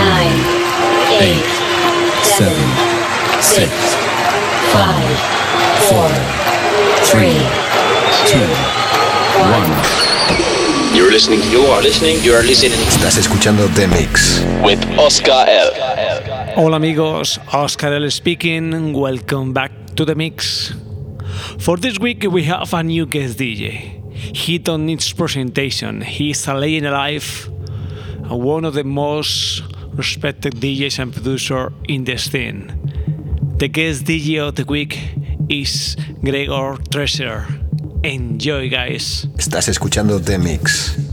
nine, 0.00 0.40
eight, 1.20 1.44
seven, 2.24 2.68
six, 3.42 3.70
five, 4.72 5.16
four, 5.88 6.08
three, 7.10 7.36
two, 8.30 8.48
one. 9.52 9.72
You're 10.96 11.10
listening, 11.12 11.40
you 11.50 11.60
are 11.66 11.82
listening, 11.82 12.16
you 12.22 12.32
are 12.34 12.42
listening 12.42 12.78
Estás 12.88 13.16
escuchando 13.18 13.68
The 13.74 13.86
Mix. 13.88 14.42
with 14.64 14.80
Oscar 14.98 15.44
L. 15.48 15.70
Hola 16.56 16.76
amigos, 16.76 17.38
Oscar 17.52 17.92
L 17.92 18.10
speaking. 18.10 18.94
Welcome 18.94 19.52
back 19.52 19.70
to 19.96 20.04
the 20.04 20.14
mix. 20.14 20.72
For 21.58 21.76
this 21.76 21.98
week, 21.98 22.24
we 22.28 22.44
have 22.44 22.72
a 22.72 22.82
new 22.82 23.06
guest 23.06 23.38
DJ. 23.38 24.00
He 24.34 24.58
don't 24.58 24.86
need 24.86 25.02
presentation. 25.16 26.00
He's 26.00 26.46
a 26.48 26.54
legend 26.54 26.86
alive, 26.86 27.48
one 28.28 28.64
of 28.64 28.74
the 28.74 28.84
most 28.84 29.62
respected 30.00 30.54
DJs 30.54 30.98
and 30.98 31.12
producer 31.12 31.72
in 31.86 32.04
the 32.04 32.16
scene. 32.16 32.72
The 33.58 33.68
guest 33.68 34.04
DJ 34.04 34.40
of 34.40 34.54
the 34.54 34.64
week 34.64 34.98
is 35.48 35.96
Gregor 36.24 36.78
Treasure. 36.90 37.46
Enjoy, 38.02 38.70
guys. 38.70 39.28
Estás 39.36 39.68
escuchando 39.68 40.18
The 40.18 40.38
Mix. 40.38 41.09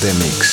The 0.00 0.14
Mix. 0.14 0.49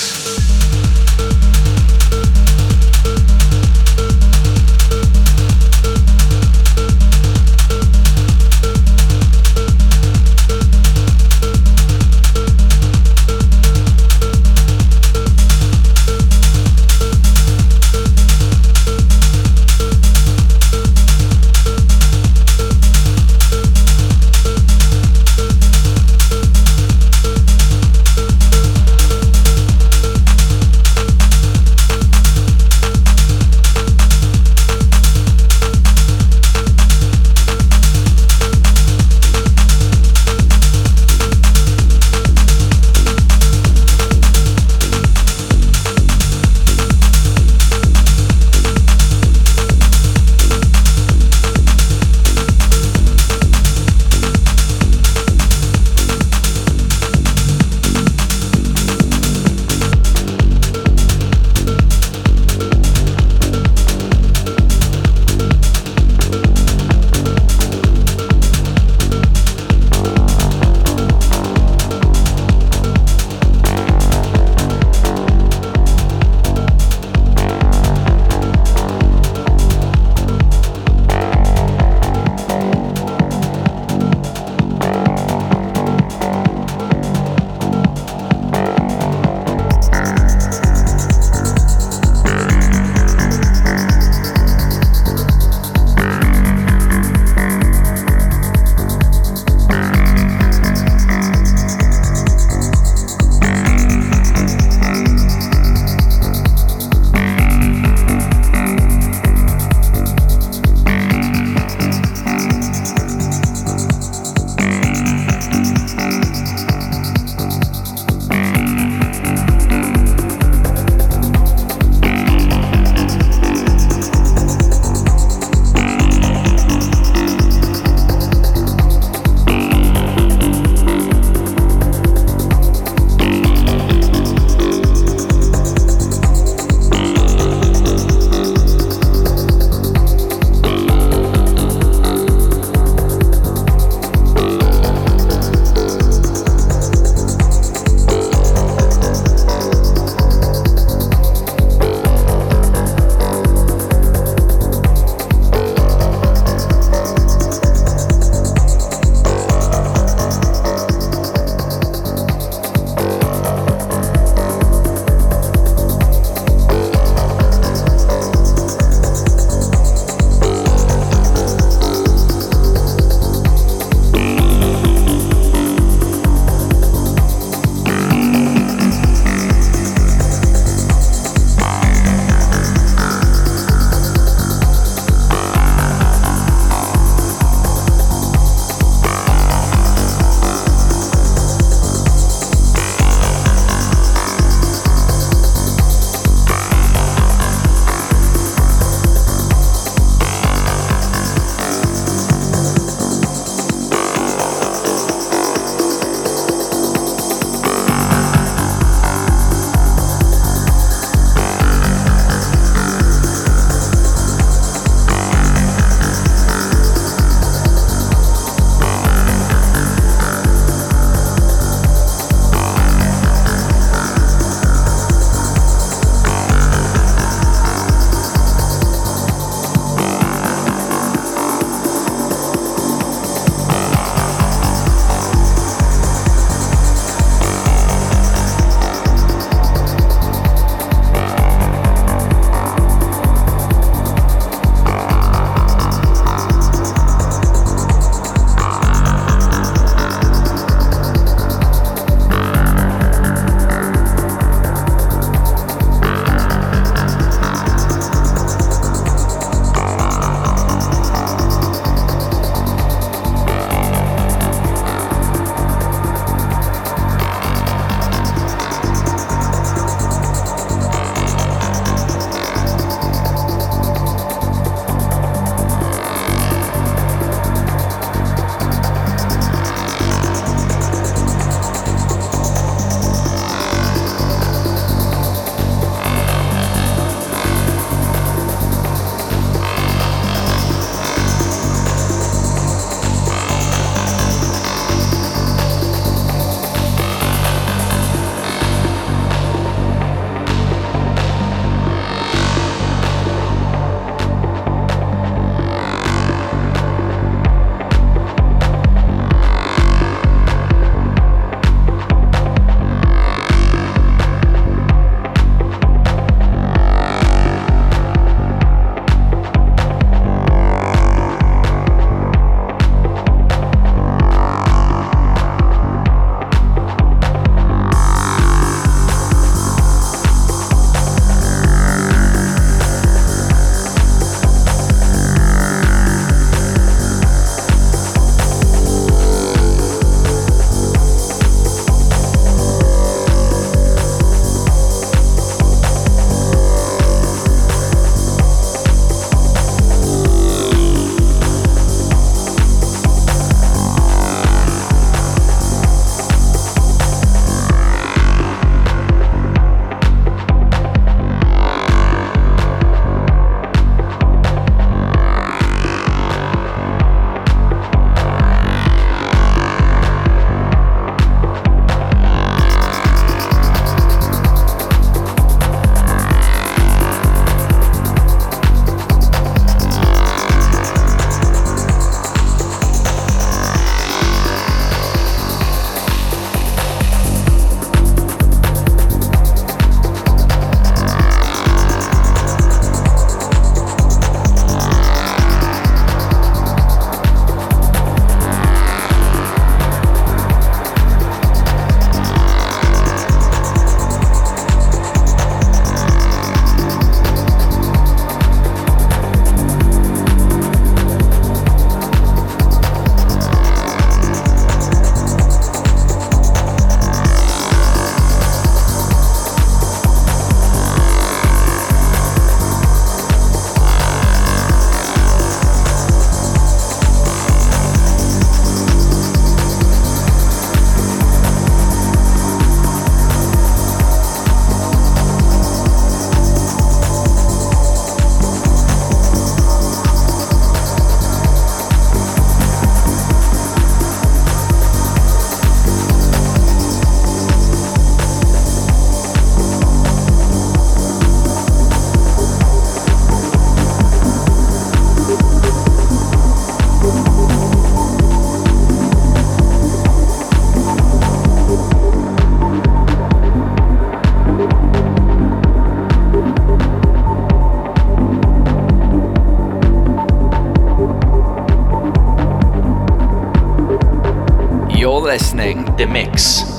The 475.97 476.05
Mix. 476.05 476.76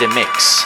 The 0.00 0.08
Mix. 0.08 0.63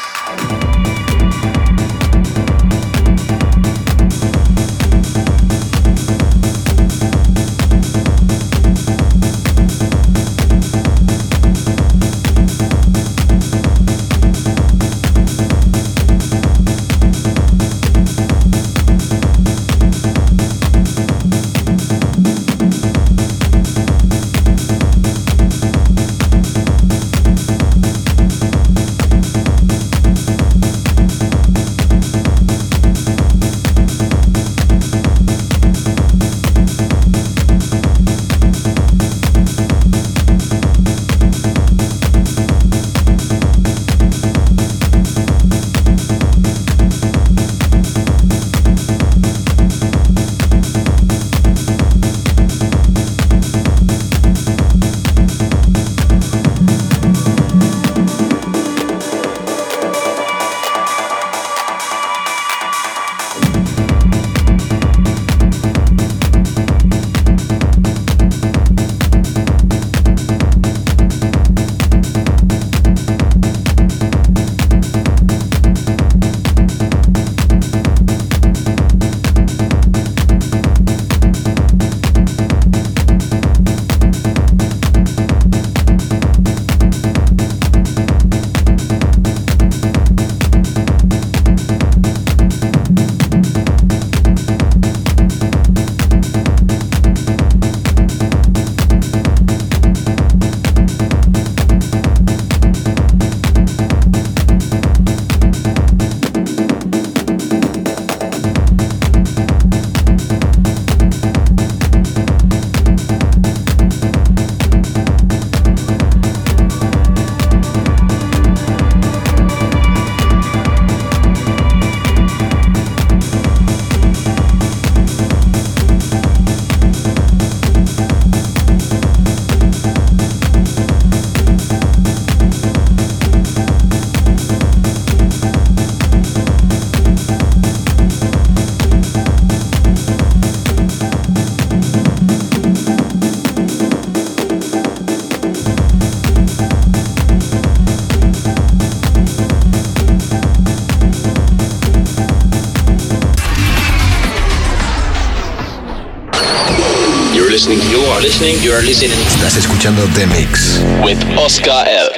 Listening. 157.59 157.81
You 157.91 157.99
are 158.13 158.21
listening. 158.21 158.63
You 158.63 158.73
are 158.73 158.83
listening 158.83 159.19
Estás 159.27 159.57
escuchando 159.57 160.07
The 160.15 160.27
Mix. 160.29 160.81
With 161.03 161.19
Oscar 161.37 161.89
L. 161.89 162.18